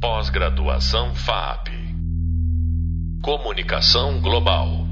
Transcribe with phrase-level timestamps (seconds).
[0.00, 1.68] Pós-graduação FAP.
[3.22, 4.86] Comunicação Global.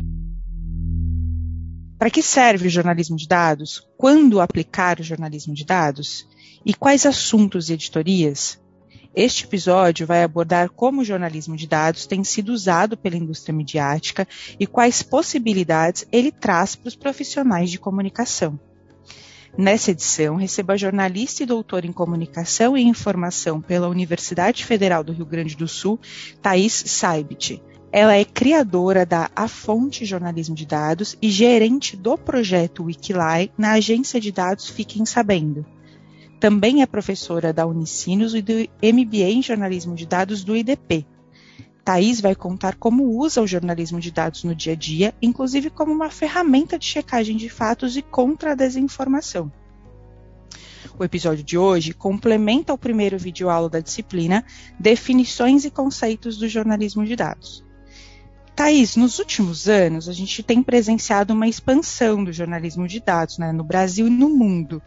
[1.98, 3.88] Para que serve o jornalismo de dados?
[3.96, 6.28] Quando aplicar o jornalismo de dados?
[6.62, 8.60] E quais assuntos e editorias?
[9.16, 14.28] Este episódio vai abordar como o jornalismo de dados tem sido usado pela indústria midiática
[14.60, 18.60] e quais possibilidades ele traz para os profissionais de comunicação.
[19.56, 25.12] Nessa edição, recebo a jornalista e doutora em comunicação e informação pela Universidade Federal do
[25.12, 25.98] Rio Grande do Sul,
[26.40, 27.62] Thais Saibit.
[27.90, 33.72] Ela é criadora da A Fonte Jornalismo de Dados e gerente do projeto Wikilai na
[33.72, 35.64] agência de dados Fiquem Sabendo.
[36.38, 41.06] Também é professora da Unicinos e do MBA em Jornalismo de Dados do IDP.
[41.88, 45.90] Thais vai contar como usa o jornalismo de dados no dia a dia, inclusive como
[45.90, 49.50] uma ferramenta de checagem de fatos e contra a desinformação.
[50.98, 54.44] O episódio de hoje complementa o primeiro vídeo-aula da disciplina
[54.78, 57.64] Definições e Conceitos do Jornalismo de Dados.
[58.54, 63.50] Thaís, nos últimos anos, a gente tem presenciado uma expansão do jornalismo de dados né,
[63.50, 64.82] no Brasil e no mundo.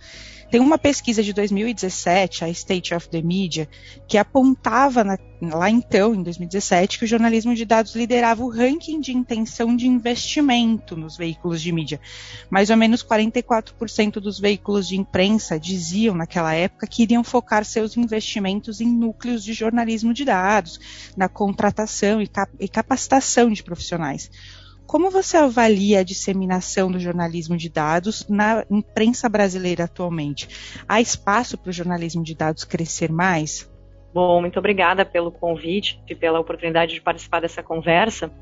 [0.52, 3.70] Tem uma pesquisa de 2017, a State of the Media,
[4.06, 9.00] que apontava na, lá então, em 2017, que o jornalismo de dados liderava o ranking
[9.00, 12.02] de intenção de investimento nos veículos de mídia.
[12.50, 17.96] Mais ou menos 44% dos veículos de imprensa diziam naquela época que iriam focar seus
[17.96, 20.82] investimentos em núcleos de jornalismo de dados,
[21.16, 24.30] na contratação e, cap e capacitação de profissionais.
[24.92, 30.50] Como você avalia a disseminação do jornalismo de dados na imprensa brasileira atualmente?
[30.86, 33.72] Há espaço para o jornalismo de dados crescer mais?
[34.14, 38.34] Bom, muito obrigada pelo convite e pela oportunidade de participar dessa conversa.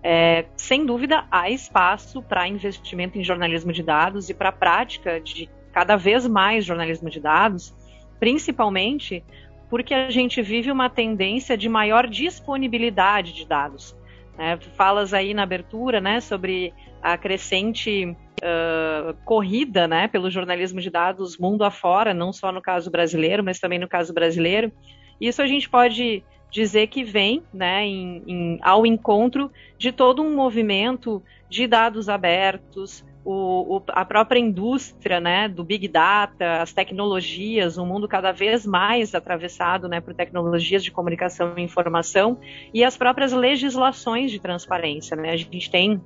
[0.00, 5.20] É, sem dúvida, há espaço para investimento em jornalismo de dados e para a prática
[5.20, 7.74] de cada vez mais jornalismo de dados,
[8.20, 9.24] principalmente
[9.68, 13.96] porque a gente vive uma tendência de maior disponibilidade de dados.
[14.36, 14.58] Né?
[14.76, 21.38] Falas aí na abertura né, sobre a crescente uh, corrida né, pelo jornalismo de dados
[21.38, 24.72] mundo afora, não só no caso brasileiro, mas também no caso brasileiro.
[25.20, 30.34] Isso a gente pode dizer que vem né, em, em, ao encontro de todo um
[30.34, 37.76] movimento de dados abertos, o, o, a própria indústria né, do Big Data, as tecnologias,
[37.76, 42.38] um mundo cada vez mais atravessado né, por tecnologias de comunicação e informação,
[42.72, 45.16] e as próprias legislações de transparência.
[45.16, 45.30] Né?
[45.32, 46.00] A gente tem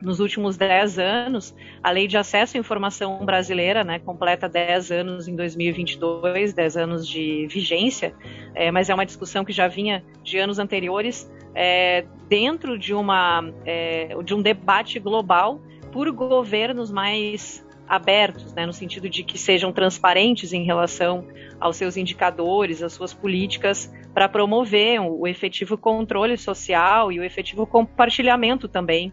[0.00, 5.28] nos últimos 10 anos, a Lei de Acesso à Informação Brasileira, né, completa 10 anos
[5.28, 8.14] em 2022, 10 anos de vigência,
[8.54, 13.44] é, mas é uma discussão que já vinha de anos anteriores, é, dentro de, uma,
[13.64, 15.60] é, de um debate global
[15.92, 21.26] por governos mais abertos, né, no sentido de que sejam transparentes em relação
[21.60, 27.66] aos seus indicadores, às suas políticas, para promover o efetivo controle social e o efetivo
[27.66, 29.12] compartilhamento também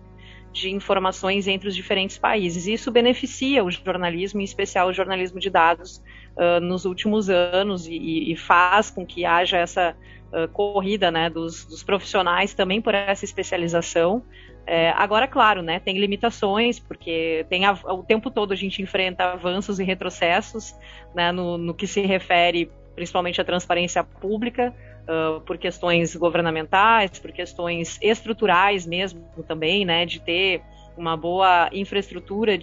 [0.52, 2.68] de informações entre os diferentes países.
[2.68, 6.02] Isso beneficia o jornalismo, em especial o jornalismo de dados,
[6.38, 9.96] uh, nos últimos anos e, e, faz com que haja essa
[10.32, 14.24] uh, corrida né, dos, dos profissionais também por essa especialização.
[14.72, 19.32] É, agora, claro, né, tem limitações, porque tem a, o tempo todo a gente enfrenta
[19.32, 20.76] avanços e retrocessos
[21.16, 24.72] né, no, no que se refere principalmente à transparência pública,
[25.08, 30.62] uh, por questões governamentais, por questões estruturais mesmo também, né, de ter
[30.96, 32.56] uma boa infraestrutura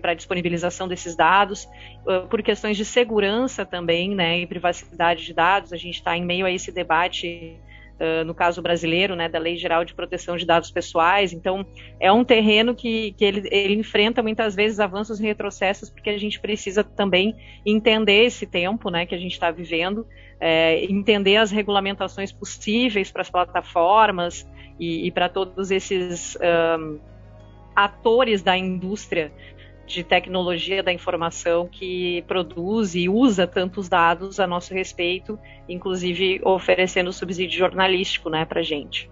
[0.00, 1.64] para disponibilização desses dados,
[2.06, 5.72] uh, por questões de segurança também, né, e privacidade de dados.
[5.72, 7.58] A gente está em meio a esse debate
[8.24, 11.32] no caso brasileiro, né, da Lei Geral de Proteção de Dados Pessoais.
[11.32, 11.66] Então,
[11.98, 16.18] é um terreno que, que ele, ele enfrenta muitas vezes avanços e retrocessos, porque a
[16.18, 20.06] gente precisa também entender esse tempo né, que a gente está vivendo,
[20.40, 24.46] é, entender as regulamentações possíveis para as plataformas
[24.78, 26.98] e, e para todos esses um,
[27.76, 29.32] atores da indústria
[29.92, 37.12] de tecnologia da informação que produz e usa tantos dados a nosso respeito, inclusive oferecendo
[37.12, 39.10] subsídio jornalístico né, para gente.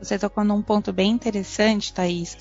[0.00, 2.36] Você tocou num ponto bem interessante, Thaís,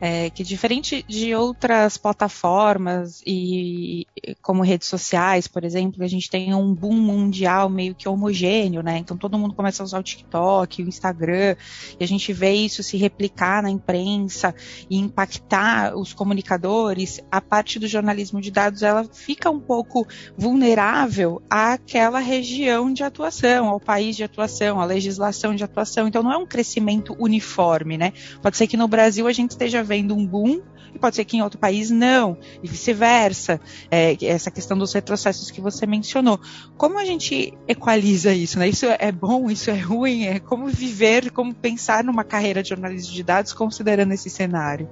[0.00, 4.06] é, que diferente de outras plataformas e
[4.42, 8.98] como redes sociais, por exemplo, a gente tem um boom mundial meio que homogêneo, né?
[8.98, 11.56] Então todo mundo começa a usar o TikTok, o Instagram,
[11.98, 14.54] e a gente vê isso se replicar na imprensa
[14.90, 17.20] e impactar os comunicadores.
[17.30, 20.06] A parte do jornalismo de dados ela fica um pouco
[20.36, 26.06] vulnerável àquela região de atuação, ao país de atuação, à legislação de atuação.
[26.06, 28.12] Então não é um crescimento uniforme, né?
[28.42, 30.60] Pode ser que no Brasil a gente esteja vendo um boom
[30.96, 33.60] e pode ser que em outro país não, e vice-versa.
[33.90, 36.40] É, essa questão dos retrocessos que você mencionou.
[36.76, 38.58] Como a gente equaliza isso?
[38.58, 38.68] Né?
[38.68, 40.24] Isso é bom, isso é ruim?
[40.24, 44.88] É como viver, como pensar numa carreira de jornalismo de dados considerando esse cenário?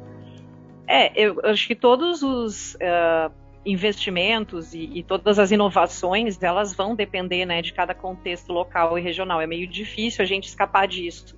[0.87, 3.33] É, eu acho que todos os uh,
[3.65, 9.03] investimentos e, e, todas as inovações, elas vão depender né, de cada contexto local e
[9.03, 9.41] regional.
[9.41, 11.35] É meio difícil a gente escapar disso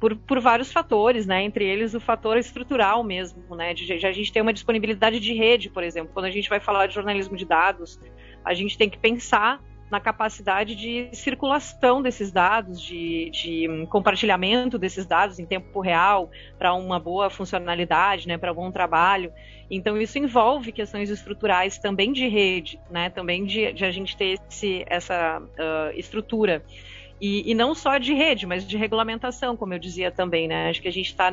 [0.00, 1.42] por, por vários fatores, né?
[1.42, 3.74] Entre eles o fator estrutural mesmo, né?
[3.74, 6.10] De, de a gente ter uma disponibilidade de rede, por exemplo.
[6.12, 8.00] Quando a gente vai falar de jornalismo de dados,
[8.42, 15.04] a gente tem que pensar na capacidade de circulação desses dados, de, de compartilhamento desses
[15.04, 19.32] dados em tempo real para uma boa funcionalidade, né, para bom trabalho.
[19.68, 24.38] Então isso envolve questões estruturais também de rede, né, também de, de a gente ter
[24.48, 26.64] esse, essa uh, estrutura.
[27.20, 30.70] E, e, não só de rede, mas de regulamentação, como eu dizia também, né?
[30.70, 31.30] Acho que a gente está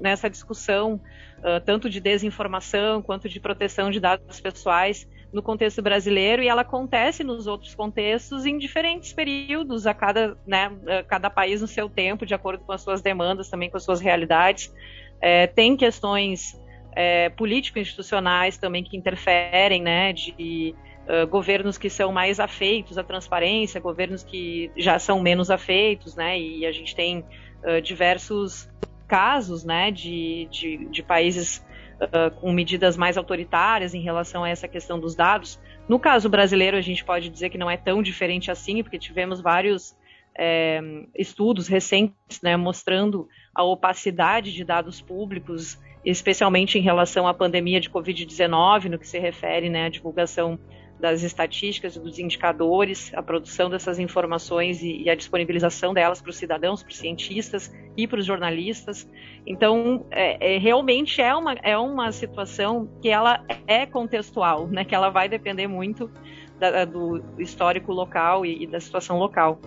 [0.00, 1.00] nessa discussão
[1.38, 6.62] uh, tanto de desinformação quanto de proteção de dados pessoais no contexto brasileiro e ela
[6.62, 11.88] acontece nos outros contextos em diferentes períodos, a cada, né, a cada país no seu
[11.88, 14.74] tempo, de acordo com as suas demandas, também com as suas realidades.
[15.20, 16.60] É, tem questões
[16.96, 20.74] é, político-institucionais também que interferem, né, de
[21.10, 26.38] uh, governos que são mais afeitos à transparência, governos que já são menos afeitos, né?
[26.38, 27.24] E a gente tem
[27.64, 28.70] uh, diversos
[29.08, 31.66] casos, né, de, de, de países
[32.00, 35.60] uh, com medidas mais autoritárias em relação a essa questão dos dados.
[35.88, 39.40] No caso brasileiro, a gente pode dizer que não é tão diferente assim, porque tivemos
[39.40, 39.96] vários
[40.38, 40.80] é,
[41.18, 47.90] estudos recentes, né, mostrando a opacidade de dados públicos, especialmente em relação à pandemia de
[47.90, 50.56] Covid-19, no que se refere né, à divulgação
[51.00, 56.36] das estatísticas dos indicadores, a produção dessas informações e, e a disponibilização delas para os
[56.36, 59.08] cidadãos, para os cientistas e para os jornalistas.
[59.46, 64.84] Então, é, é, realmente é uma, é uma situação que ela é contextual, né?
[64.84, 66.10] Que ela vai depender muito
[66.58, 69.58] da, do histórico local e, e, da situação local.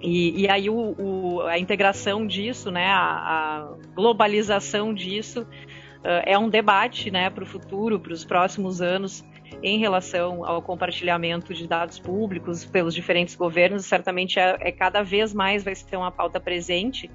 [0.00, 2.86] E, e aí o, o, a integração disso, né?
[2.86, 7.28] A, a globalização disso uh, é um debate, né?
[7.30, 9.24] Para o futuro, para os próximos anos
[9.62, 15.34] em relação ao compartilhamento de dados públicos pelos diferentes governos, certamente é, é cada vez
[15.34, 17.10] mais vai ser uma pauta presente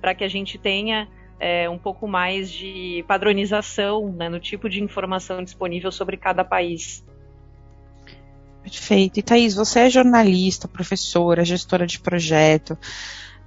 [0.00, 1.08] para que a gente tenha
[1.40, 7.04] é, um pouco mais de padronização né, no tipo de informação disponível sobre cada país.
[8.62, 9.18] Perfeito.
[9.18, 12.76] E Thaís, você é jornalista, professora, gestora de projeto.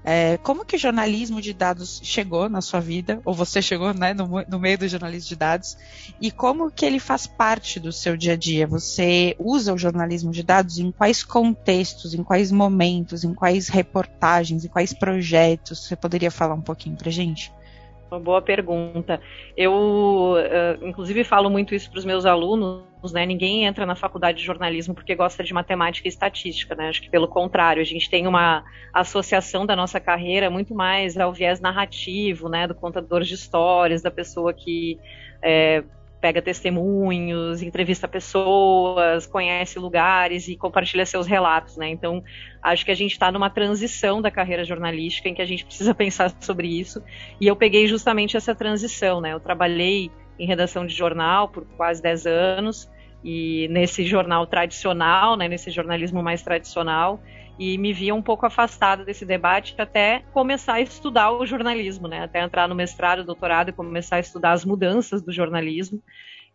[0.03, 4.13] É, como que o jornalismo de dados chegou na sua vida, ou você chegou né,
[4.13, 5.77] no, no, meio do jornalismo de dados,
[6.19, 8.65] e como que ele faz parte do seu dia a dia?
[8.65, 14.65] Você usa o jornalismo de dados em quais contextos, em quais momentos, em quais reportagens,
[14.65, 15.85] em quais projetos?
[15.85, 17.51] Você poderia falar um pouquinho para gente?
[18.11, 19.21] Uma boa pergunta.
[19.55, 23.25] Eu, uh, inclusive, falo muito isso para os meus alunos, né?
[23.25, 26.89] Ninguém entra na faculdade de jornalismo porque gosta de matemática e estatística, né?
[26.89, 31.31] Acho que pelo contrário, a gente tem uma associação da nossa carreira muito mais ao
[31.31, 32.67] viés narrativo, né?
[32.67, 34.99] Do contador de histórias, da pessoa que
[35.41, 35.81] é,
[36.21, 41.89] pega testemunhos, entrevista pessoas, conhece lugares e compartilha seus relatos, né?
[41.89, 42.23] Então,
[42.61, 45.95] acho que a gente está numa transição da carreira jornalística em que a gente precisa
[45.95, 47.03] pensar sobre isso.
[47.39, 49.33] E eu peguei justamente essa transição, né?
[49.33, 52.89] Eu trabalhei em redação de jornal por quase 10 anos
[53.23, 57.19] e nesse jornal tradicional, né, nesse jornalismo mais tradicional,
[57.59, 62.23] e me via um pouco afastada desse debate até começar a estudar o jornalismo, né?
[62.23, 66.01] Até entrar no mestrado, doutorado e começar a estudar as mudanças do jornalismo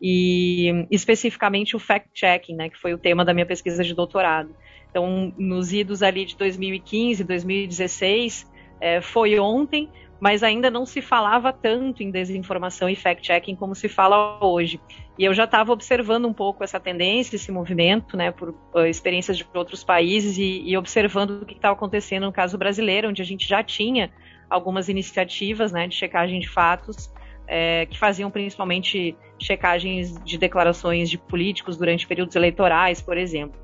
[0.01, 4.55] e especificamente o fact-checking, né, que foi o tema da minha pesquisa de doutorado.
[4.91, 9.89] Então, nos idos ali de 2015, 2016, é, foi ontem,
[10.21, 14.81] mas ainda não se falava tanto em desinformação e fact-checking como se fala hoje.
[15.19, 19.37] E eu já estava observando um pouco essa tendência, esse movimento, né, por uh, experiências
[19.37, 23.25] de outros países e, e observando o que estava acontecendo no caso brasileiro, onde a
[23.25, 24.11] gente já tinha
[24.49, 27.13] algumas iniciativas, né, de checagem de fatos,
[27.49, 33.61] é, que faziam principalmente checagens de declarações de políticos durante períodos eleitorais, por exemplo.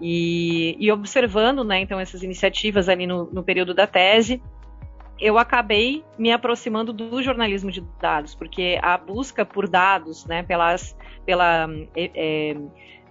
[0.00, 4.42] E, e observando, né, então, essas iniciativas ali no, no período da tese,
[5.20, 10.96] eu acabei me aproximando do jornalismo de dados, porque a busca por dados, né, pelas,
[11.26, 12.56] pela é,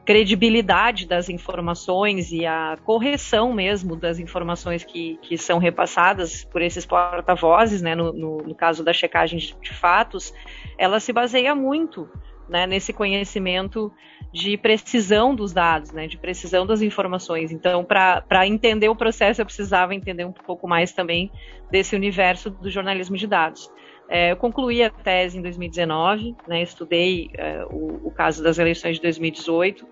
[0.09, 6.83] credibilidade das informações e a correção mesmo das informações que, que são repassadas por esses
[6.83, 10.33] porta-vozes, né, no, no, no, caso da checagem de fatos,
[10.79, 12.09] ela se baseia muito
[12.49, 13.91] né, nesse conhecimento
[14.33, 17.51] de precisão dos dados, né, de precisão das informações.
[17.51, 21.31] Então, para entender o processo, eu precisava entender um pouco mais também
[21.71, 23.71] desse universo do jornalismo de dados.
[24.11, 28.95] É, eu concluí a tese em 2019, né, estudei é, o, o, caso das eleições
[28.95, 29.85] de 2018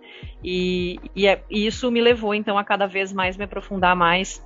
[0.44, 4.44] e, e, é, e, isso me levou então a cada vez mais me aprofundar mais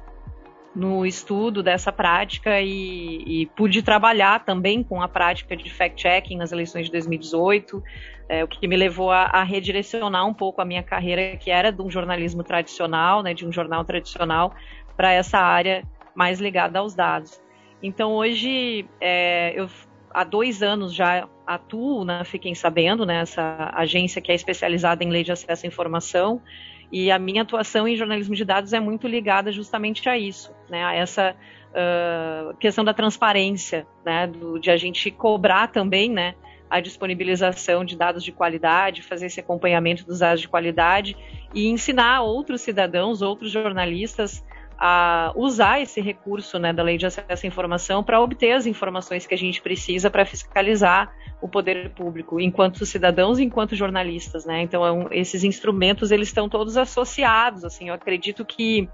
[0.74, 6.51] no estudo dessa prática e, e pude trabalhar também com a prática de fact-checking nas
[6.51, 7.84] eleições de 2018,
[8.30, 11.72] é, o que me levou a, a, redirecionar um pouco a minha carreira, que era
[11.72, 14.56] de um jornalismo tradicional, né, de um jornal tradicional,
[14.96, 15.84] para essa área
[16.16, 17.42] mais ligada aos dados.
[17.84, 19.68] Então hoje é, eu
[20.13, 25.10] há dois anos já atuo na Fiquem Sabendo, né, essa agência que é especializada em
[25.10, 26.42] lei de acesso à informação,
[26.91, 30.83] e a minha atuação em jornalismo de dados é muito ligada justamente a isso, né,
[30.83, 31.36] a essa
[31.71, 36.36] uh, questão da transparência, né, do, de a gente cobrar também, né,
[36.69, 41.17] a disponibilização de dados de qualidade, fazer esse acompanhamento dos dados de qualidade
[41.53, 44.43] e ensinar outros cidadãos, outros jornalistas
[44.79, 49.27] a usar esse recurso né, da lei de acesso à informação para obter as informações
[49.27, 54.62] que a gente precisa para fiscalizar o poder público, enquanto cidadãos e enquanto jornalistas, né?
[54.62, 57.65] Então, é esses instrumentos eles estão todos associados.
[57.65, 58.88] Assim, eu acredito que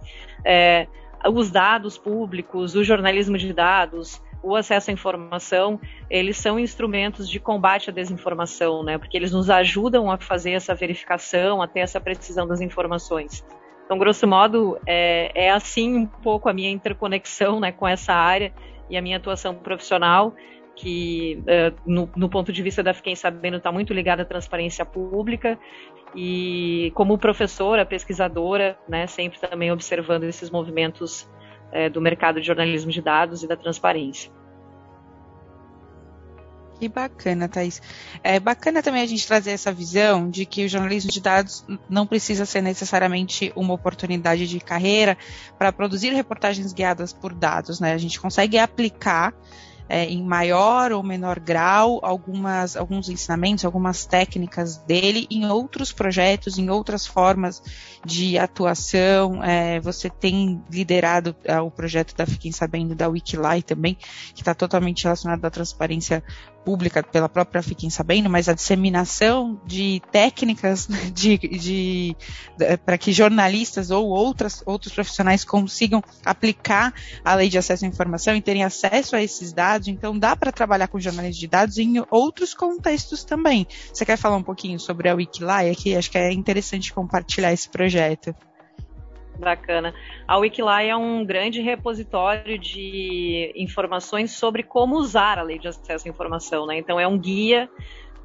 [0.45, 0.87] é,
[1.29, 7.39] os dados públicos, o jornalismo de dados, o acesso à informação, eles são instrumentos de
[7.39, 8.97] combate à desinformação, né?
[8.97, 13.43] Porque eles nos ajudam a fazer essa verificação, a ter essa precisão das informações.
[13.85, 18.53] Então, grosso modo, é, é assim um pouco a minha interconexão né, com essa área
[18.89, 20.33] e a minha atuação profissional,
[20.77, 24.85] que uh, no, no, ponto de vista da Fiquem Sabendo está muito ligada à transparência
[24.85, 25.59] pública
[26.15, 31.23] e como professora, pesquisadora, né, sempre também observando esses movimentos
[31.73, 34.31] uh, do mercado de jornalismo de dados e da transparência.
[36.79, 37.81] Que bacana, Thaís.
[38.23, 42.05] É bacana também a gente trazer essa visão de que o jornalismo de dados não
[42.05, 45.17] precisa ser necessariamente uma oportunidade de carreira
[45.57, 47.93] para produzir reportagens guiadas por dados, né?
[47.93, 49.33] A gente consegue aplicar
[49.89, 56.57] é, em maior ou menor grau algumas, alguns ensinamentos, algumas técnicas dele em outros projetos,
[56.57, 57.61] em outras formas
[58.05, 59.43] de atuação.
[59.43, 63.95] É, você tem liderado é, o projeto da Fiquem Sabendo da Wikilai também,
[64.33, 66.23] que está totalmente relacionado à transparência
[66.67, 72.15] pública pela própria Fiquem Sabendo, mas a disseminação de técnicas de, de, de
[72.85, 76.93] para que jornalistas ou outras, outros profissionais consigam aplicar
[77.23, 79.87] a lei de acesso à informação e terem acesso a esses dados.
[79.87, 83.65] Então, dá para trabalhar com jornalismo de dados em outros contextos também.
[83.93, 85.95] Você quer falar um pouquinho sobre a Wikilai aqui?
[85.95, 88.35] Acho que é interessante compartilhar esse projeto.
[89.39, 89.93] Bacana.
[90.27, 96.07] A Wikilai é um grande repositório de informações sobre como usar a lei de acesso
[96.07, 96.77] à informação, né?
[96.77, 97.69] Então é um guia.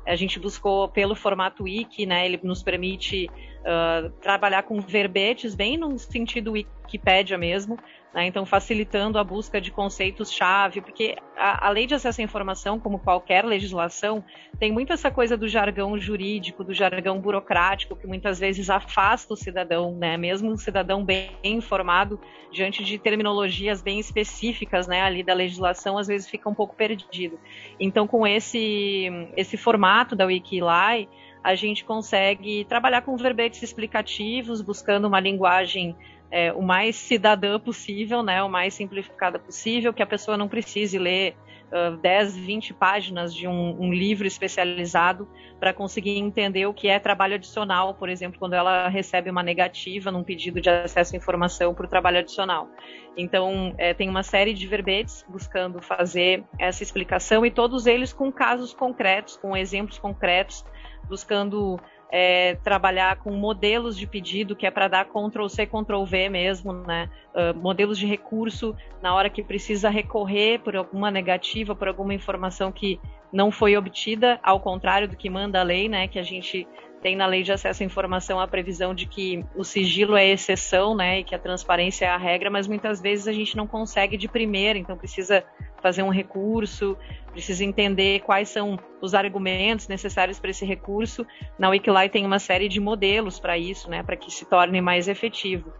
[0.06, 2.26] A gente buscou pelo formato wiki, né?
[2.26, 7.78] Ele nos permite uh, trabalhar com verbetes bem no sentido Wikipédia mesmo,
[8.12, 8.26] né?
[8.26, 12.98] Então, facilitando a busca de conceitos-chave, porque a, a, lei de acesso à informação, como
[12.98, 14.22] qualquer legislação,
[14.58, 19.36] tem muito essa coisa do jargão jurídico, do jargão burocrático, que muitas vezes afasta o
[19.36, 20.16] cidadão, né?
[20.16, 26.06] mesmo um cidadão bem informado, diante de terminologias bem específicas né, ali da legislação, às
[26.06, 27.38] vezes fica um pouco perdido.
[27.80, 31.08] Então, com esse, esse formato da Wikilai,
[31.42, 35.96] a gente consegue trabalhar com verbetes explicativos, buscando uma linguagem
[36.32, 40.98] é, o mais cidadã possível, né, o mais simplificada possível, que a pessoa não precise
[40.98, 41.36] ler
[41.70, 45.28] uh, 10, 20 páginas de um, um livro especializado
[45.60, 50.10] para conseguir entender o que é trabalho adicional, por exemplo, quando ela recebe uma negativa
[50.10, 52.66] num pedido de acesso à informação para o trabalho adicional.
[53.14, 58.32] Então, é, tem uma série de verbetes buscando fazer essa explicação e todos eles com
[58.32, 60.64] casos concretos, com exemplos concretos,
[61.06, 61.78] buscando
[62.14, 66.74] é, trabalhar com modelos de pedido, que é para dar Ctrl C, Ctrl V mesmo,
[66.74, 67.08] né?
[67.34, 72.70] Uh, modelos de recurso na hora que precisa recorrer por alguma negativa, por alguma informação
[72.70, 73.00] que
[73.32, 76.06] não foi obtida, ao contrário do que manda a lei, né?
[76.06, 76.68] Que a gente
[77.00, 80.94] tem na lei de acesso à informação a previsão de que o sigilo é exceção,
[80.94, 81.20] né?
[81.20, 84.28] E que a transparência é a regra, mas muitas vezes a gente não consegue de
[84.28, 85.42] primeira, então precisa
[85.82, 86.96] fazer um recurso,
[87.32, 91.26] precisa entender quais são os argumentos necessários para esse recurso.
[91.58, 95.08] Na Wikilai tem uma série de modelos para isso, né, para que se torne mais
[95.08, 95.72] efetivo.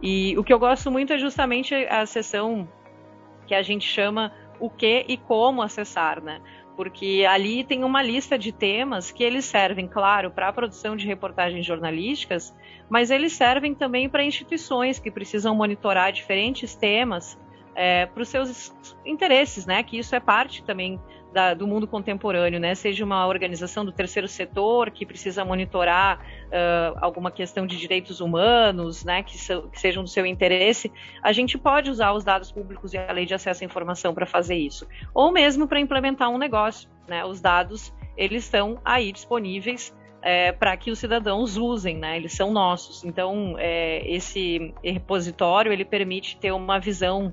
[0.00, 2.68] E o que eu gosto muito é justamente a seção
[3.46, 6.40] que a gente chama o que e como acessar, né?
[6.76, 11.06] Porque ali tem uma lista de temas que eles servem, claro, para a produção de
[11.06, 12.54] reportagens jornalísticas,
[12.88, 17.36] mas eles servem também para instituições que precisam monitorar diferentes temas
[17.78, 18.74] é, para os seus
[19.06, 19.84] interesses, né?
[19.84, 21.00] Que isso é parte também
[21.32, 22.74] da, do mundo contemporâneo, né?
[22.74, 29.04] Seja uma organização do terceiro setor que precisa monitorar uh, alguma questão de direitos humanos,
[29.04, 29.22] né?
[29.22, 30.90] Que, so, que, sejam do seu interesse,
[31.22, 34.26] a gente pode usar os dados públicos e a lei de acesso à informação para
[34.26, 37.24] fazer isso, ou mesmo para implementar um negócio, né?
[37.24, 42.16] Os dados eles estão aí disponíveis é, para que os cidadãos usem, né?
[42.16, 43.04] Eles são nossos.
[43.04, 47.32] Então, é, esse repositório ele permite ter uma visão,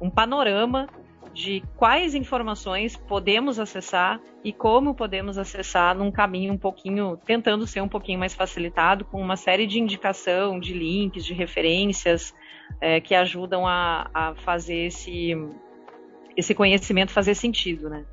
[0.00, 0.88] um panorama
[1.32, 7.82] de quais informações podemos acessar e como podemos acessar num caminho um pouquinho, tentando ser
[7.82, 12.34] um pouquinho mais facilitado, com uma série de indicação, de links, de referências
[12.80, 15.32] é, que ajudam a, a fazer esse,
[16.34, 18.06] esse conhecimento fazer sentido, né?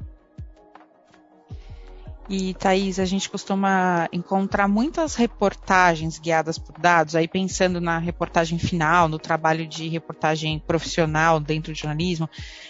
[2.30, 8.58] E, Thaís, a gente costuma encontrar muitas reportagens guiadas por dados, aí pensando na reportagem
[8.58, 12.30] final, no trabalho de reportagem profissional dentro do jornalismo,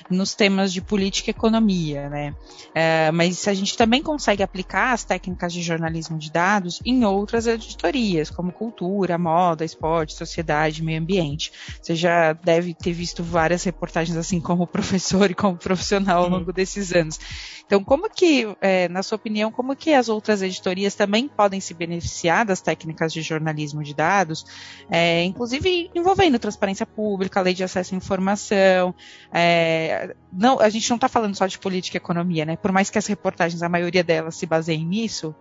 [0.09, 2.35] nos temas de política e economia, né?
[2.73, 7.45] É, mas a gente também consegue aplicar as técnicas de jornalismo de dados em outras
[7.45, 11.51] editorias, como cultura, moda, esporte, sociedade, meio ambiente.
[11.81, 16.51] Você já deve ter visto várias reportagens assim como professor e como profissional ao longo
[16.51, 17.19] desses anos.
[17.65, 21.73] Então, como que, é, na sua opinião, como que as outras editorias também podem se
[21.73, 24.45] beneficiar das técnicas de jornalismo de dados,
[24.89, 28.93] é, inclusive envolvendo transparência pública, lei de acesso à informação.
[29.31, 32.55] É, não, a gente não está falando só de política e economia, né?
[32.55, 35.35] Por mais que as reportagens, a maioria delas se baseiem nisso,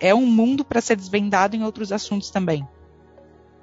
[0.00, 2.66] é um mundo para ser desvendado em outros assuntos também.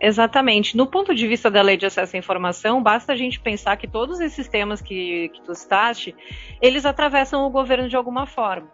[0.03, 0.75] Exatamente.
[0.75, 3.87] No ponto de vista da lei de acesso à informação, basta a gente pensar que
[3.87, 6.13] todos esses temas que, que tu citaste,
[6.61, 8.67] eles atravessam o governo de alguma forma.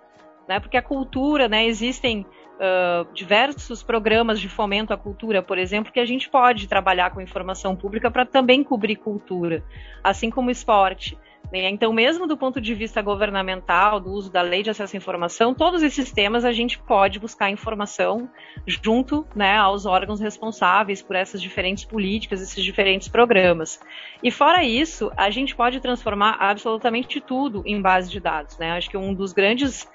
[0.50, 0.60] Né?
[0.60, 6.00] Porque a cultura, né, existem uh, diversos programas de fomento à cultura, por exemplo, que
[6.00, 9.64] a gente pode trabalhar com informação pública para também cobrir cultura,
[10.04, 11.16] assim como esporte.
[11.52, 11.70] Né?
[11.70, 15.54] Então, mesmo do ponto de vista governamental, do uso da lei de acesso à informação,
[15.54, 18.28] todos esses temas a gente pode buscar informação
[18.66, 23.80] junto né, aos órgãos responsáveis por essas diferentes políticas, esses diferentes programas.
[24.24, 28.58] E fora isso, a gente pode transformar absolutamente tudo em base de dados.
[28.58, 28.72] Né?
[28.72, 29.88] Acho que um dos grandes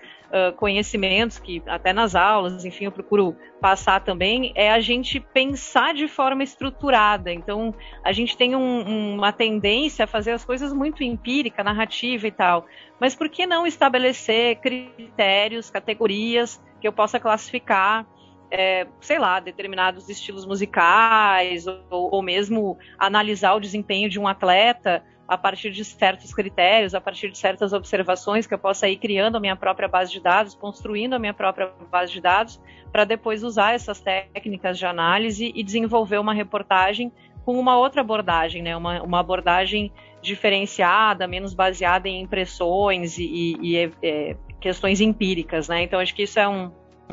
[0.56, 6.08] conhecimentos que até nas aulas, enfim, eu procuro passar também, é a gente pensar de
[6.08, 7.32] forma estruturada.
[7.32, 12.32] Então, a gente tem um, uma tendência a fazer as coisas muito empírica, narrativa e
[12.32, 12.66] tal.
[13.00, 18.06] Mas por que não estabelecer critérios, categorias que eu possa classificar
[18.50, 25.02] é, sei lá, determinados estilos musicais, ou, ou, mesmo analisar o desempenho de um atleta
[25.26, 29.36] a partir de certos critérios, a partir de certas observações que eu possa ir criando
[29.36, 32.60] a minha própria base de dados, construindo a minha própria base de dados,
[32.92, 37.10] para depois usar essas técnicas de análise e desenvolver uma reportagem
[37.44, 38.76] com uma outra abordagem, né?
[38.76, 45.68] uma, uma abordagem diferenciada, menos baseada em impressões e, e, e é, questões empíricas.
[45.68, 45.82] Né?
[45.82, 46.70] Então, acho que isso é um,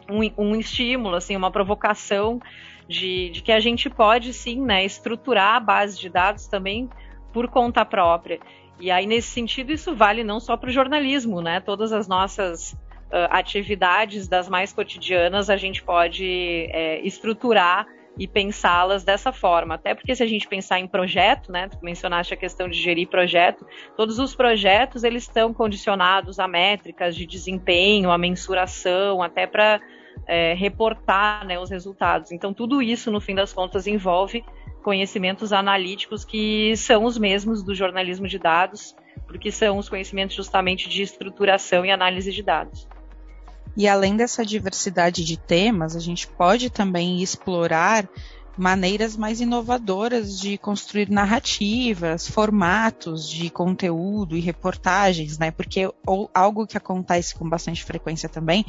[0.10, 2.42] um, um estímulo, assim, uma provocação
[2.88, 6.90] de, de, que a gente pode sim né, estruturar a base de dados também
[7.32, 8.40] por conta própria.
[8.80, 11.60] E aí, nesse sentido, isso vale não só para o jornalismo, né?
[11.60, 12.74] Todas as nossas
[13.12, 17.86] uh, atividades das mais cotidianas a gente pode é, estruturar
[18.18, 19.76] e pensá-las dessa forma.
[19.76, 23.08] Até porque se a gente pensar em projeto, né, tu mencionaste a questão de gerir
[23.08, 23.66] projeto,
[23.96, 29.80] todos os projetos eles estão condicionados a métricas de desempenho, a mensuração, até para
[30.28, 32.32] é, reportar né, os resultados.
[32.32, 34.44] Então tudo isso, no fim das contas, envolve
[34.82, 38.96] conhecimentos analíticos que são os mesmos do jornalismo de dados,
[39.28, 42.88] porque são os conhecimentos justamente de estruturação e análise de dados.
[43.76, 48.08] E além dessa diversidade de temas, a gente pode também explorar
[48.62, 55.50] maneiras mais inovadoras de construir narrativas, formatos de conteúdo e reportagens, né?
[55.50, 55.92] Porque
[56.32, 58.64] algo que acontece com bastante frequência também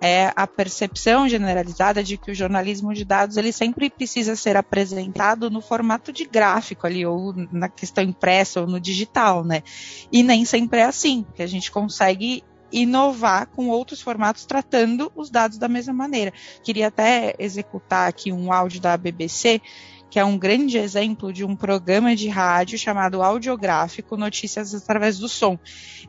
[0.00, 5.50] é a percepção generalizada de que o jornalismo de dados ele sempre precisa ser apresentado
[5.50, 9.62] no formato de gráfico ali ou na questão impressa ou no digital, né?
[10.10, 15.30] E nem sempre é assim, que a gente consegue inovar com outros formatos tratando os
[15.30, 16.32] dados da mesma maneira.
[16.62, 19.60] Queria até executar aqui um áudio da BBC
[20.10, 25.28] que é um grande exemplo de um programa de rádio chamado Audiográfico Notícias através do
[25.28, 25.58] som.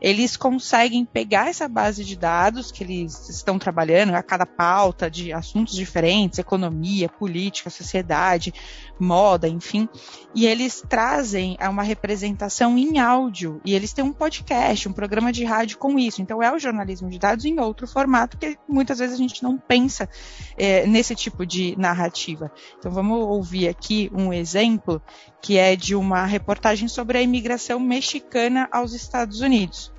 [0.00, 5.32] Eles conseguem pegar essa base de dados que eles estão trabalhando, a cada pauta de
[5.32, 8.54] assuntos diferentes, economia, política, sociedade,
[8.98, 9.88] moda, enfim,
[10.34, 15.44] e eles trazem uma representação em áudio, e eles têm um podcast, um programa de
[15.44, 16.22] rádio com isso.
[16.22, 19.58] Então é o jornalismo de dados em outro formato que muitas vezes a gente não
[19.58, 20.08] pensa
[20.56, 22.50] é, nesse tipo de narrativa.
[22.78, 25.00] Então vamos ouvir aqui aqui um exemplo
[25.40, 29.90] que é de uma reportagem sobre a imigração mexicana aos Estados Unidos.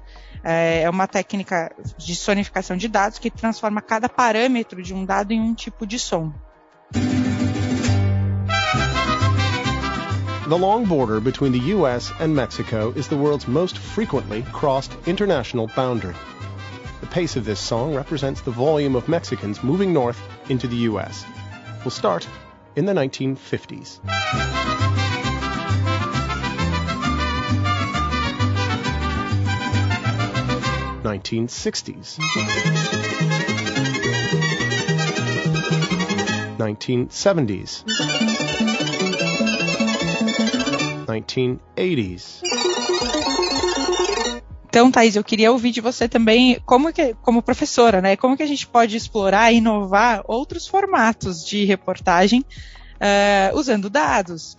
[0.44, 5.32] É, é uma técnica de sonificação de dados que transforma cada parâmetro de um dado
[5.32, 6.32] em um tipo de som.
[10.48, 15.68] The long border between the US and Mexico is the world's most frequently crossed international
[15.76, 16.16] boundary.
[17.02, 21.26] The pace of this song represents the volume of Mexicans moving north into the US.
[21.84, 22.28] We'll start
[22.80, 24.00] in the 1950s.
[31.04, 32.18] Nineteen sixties,
[36.58, 37.84] nineteen seventies,
[41.08, 42.42] nineteen eighties.
[44.70, 48.16] Então, Thaís, eu queria ouvir de você também, como que, como professora, né?
[48.16, 54.56] Como que a gente pode explorar e inovar outros formatos de reportagem uh, usando dados?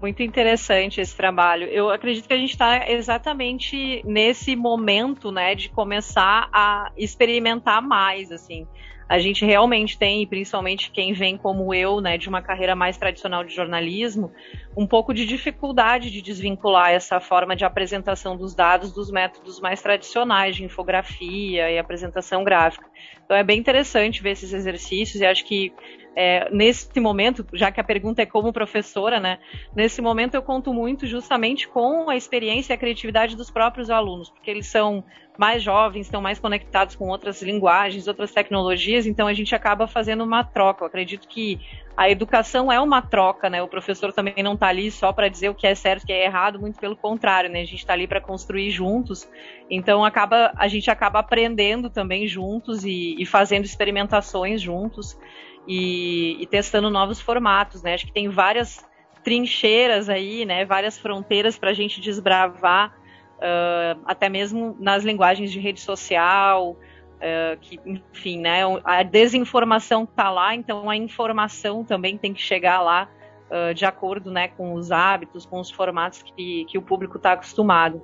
[0.00, 1.68] Muito interessante esse trabalho.
[1.68, 8.32] Eu acredito que a gente está exatamente nesse momento, né, de começar a experimentar mais,
[8.32, 8.66] assim.
[9.12, 13.44] A gente realmente tem, principalmente quem vem como eu, né, de uma carreira mais tradicional
[13.44, 14.32] de jornalismo,
[14.74, 19.82] um pouco de dificuldade de desvincular essa forma de apresentação dos dados dos métodos mais
[19.82, 22.86] tradicionais de infografia e apresentação gráfica.
[23.22, 25.74] Então é bem interessante ver esses exercícios e acho que
[26.16, 29.38] é, nesse momento, já que a pergunta é como professora, né?
[29.76, 34.30] Nesse momento eu conto muito justamente com a experiência e a criatividade dos próprios alunos,
[34.30, 35.04] porque eles são
[35.36, 40.22] mais jovens, estão mais conectados com outras linguagens, outras tecnologias, então a gente acaba fazendo
[40.22, 40.84] uma troca.
[40.84, 41.58] Eu acredito que
[41.96, 43.62] a educação é uma troca, né?
[43.62, 46.12] O professor também não está ali só para dizer o que é certo, o que
[46.12, 47.60] é errado, muito pelo contrário, né?
[47.60, 49.28] A gente está ali para construir juntos.
[49.70, 55.18] Então acaba, a gente acaba aprendendo também juntos e, e fazendo experimentações juntos
[55.66, 57.94] e, e testando novos formatos, né?
[57.94, 58.84] Acho que tem várias
[59.22, 60.64] trincheiras aí, né?
[60.64, 62.94] Várias fronteiras para a gente desbravar,
[63.42, 66.76] uh, até mesmo nas linguagens de rede social,
[67.22, 72.80] Uh, que, enfim, né, a desinformação está lá, então a informação também tem que chegar
[72.80, 73.08] lá
[73.48, 77.34] uh, de acordo né, com os hábitos, com os formatos que, que o público está
[77.34, 78.02] acostumado.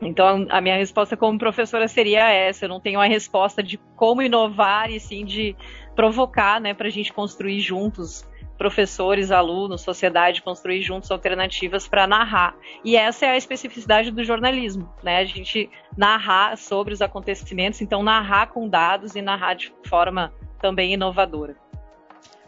[0.00, 2.66] Então, a minha resposta como professora seria essa.
[2.66, 5.56] Eu não tenho a resposta de como inovar e sim de
[5.96, 8.24] provocar, né, para a gente construir juntos,
[8.56, 12.54] professores, alunos, sociedade, construir juntos alternativas para narrar.
[12.84, 15.18] E essa é a especificidade do jornalismo, né?
[15.18, 20.94] A gente narrar sobre os acontecimentos, então narrar com dados e narrar de forma também
[20.94, 21.63] inovadora.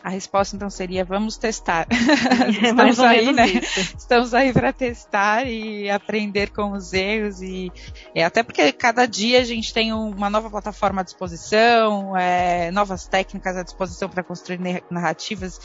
[0.03, 1.87] A resposta então seria vamos testar.
[1.91, 3.47] É Estamos aí, né?
[3.49, 3.97] Isso.
[3.99, 7.73] Estamos aí para testar e aprender com os erros e
[8.15, 13.07] é, até porque cada dia a gente tem uma nova plataforma à disposição, é, novas
[13.07, 15.61] técnicas à disposição para construir narrativas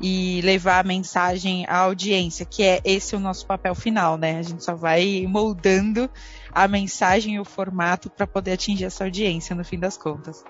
[0.00, 4.38] e levar a mensagem à audiência, que é esse o nosso papel final, né?
[4.38, 6.08] A gente só vai moldando
[6.52, 10.44] a mensagem e o formato para poder atingir essa audiência no fim das contas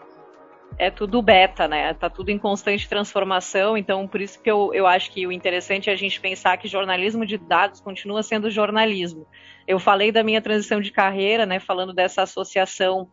[0.78, 1.92] é tudo beta, né?
[1.94, 5.90] Tá tudo em constante transformação, então por isso que eu, eu acho que o interessante
[5.90, 9.26] é a gente pensar que jornalismo de dados continua sendo jornalismo.
[9.66, 11.60] Eu falei da minha transição de carreira, né?
[11.60, 13.08] Falando dessa associação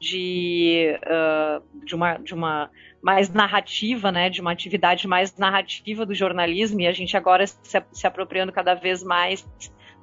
[0.00, 2.70] de, uh, de, uma, de uma
[3.00, 4.28] mais narrativa, né?
[4.28, 8.74] De uma atividade mais narrativa do jornalismo e a gente agora se, se apropriando cada
[8.74, 9.46] vez mais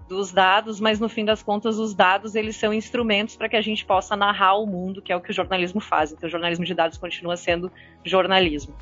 [0.10, 3.62] dos dados, mas no fim das contas os dados eles são instrumentos para que a
[3.62, 6.12] gente possa narrar o mundo, que é o que o jornalismo faz.
[6.12, 7.72] Então o jornalismo de dados continua sendo
[8.04, 8.74] jornalismo.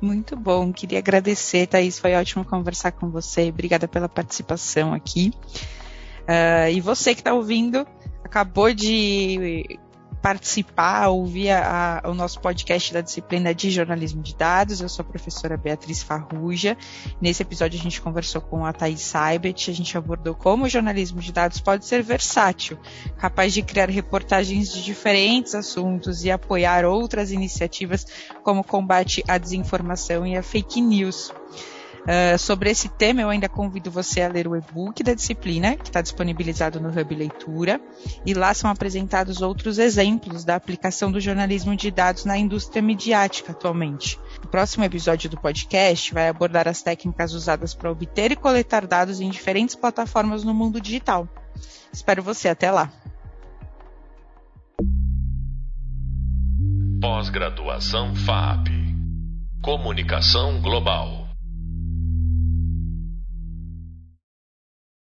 [0.00, 5.30] Muito bom, queria agradecer, Thaís, foi ótimo conversar com você, obrigada pela participação aqui.
[6.22, 7.86] Uh, e você que está ouvindo,
[8.24, 9.78] acabou de
[10.22, 14.80] participar, ouvir a, a, o nosso podcast da disciplina de jornalismo de dados.
[14.80, 16.76] Eu sou a professora Beatriz Farruja.
[17.20, 21.20] Nesse episódio a gente conversou com a Thais Saibet, a gente abordou como o jornalismo
[21.20, 22.78] de dados pode ser versátil,
[23.18, 28.06] capaz de criar reportagens de diferentes assuntos e apoiar outras iniciativas
[28.44, 31.32] como combate à desinformação e à fake news.
[32.02, 35.84] Uh, sobre esse tema, eu ainda convido você a ler o e-book da disciplina, que
[35.88, 37.80] está disponibilizado no Hub Leitura,
[38.26, 43.52] e lá são apresentados outros exemplos da aplicação do jornalismo de dados na indústria midiática
[43.52, 44.18] atualmente.
[44.42, 49.20] O próximo episódio do podcast vai abordar as técnicas usadas para obter e coletar dados
[49.20, 51.28] em diferentes plataformas no mundo digital.
[51.92, 52.90] Espero você até lá.
[57.00, 58.68] Pós-graduação FAP
[59.60, 61.21] Comunicação Global